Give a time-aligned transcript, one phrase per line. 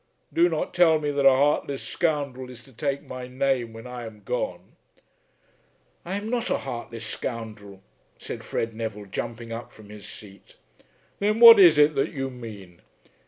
[0.33, 4.05] Do not tell me that a heartless scoundrel is to take my name when I
[4.07, 4.71] am gone."
[6.03, 7.83] "I am not a heartless scoundrel,"
[8.17, 10.55] said Fred Neville, jumping up from his seat.
[11.19, 12.81] "Then what is it that you mean?